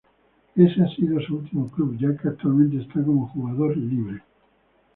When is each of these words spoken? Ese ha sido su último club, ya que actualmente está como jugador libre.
Ese 0.55 0.81
ha 0.81 0.87
sido 0.95 1.21
su 1.21 1.35
último 1.35 1.69
club, 1.69 1.95
ya 1.99 2.17
que 2.17 2.29
actualmente 2.29 2.81
está 2.81 3.03
como 3.03 3.27
jugador 3.27 3.77
libre. 3.77 4.23